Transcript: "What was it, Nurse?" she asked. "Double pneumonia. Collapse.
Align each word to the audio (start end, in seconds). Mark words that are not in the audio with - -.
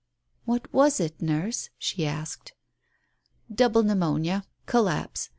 "What 0.45 0.73
was 0.73 0.99
it, 0.99 1.21
Nurse?" 1.21 1.69
she 1.77 2.07
asked. 2.07 2.53
"Double 3.53 3.83
pneumonia. 3.83 4.45
Collapse. 4.65 5.29